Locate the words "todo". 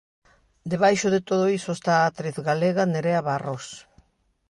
1.29-1.45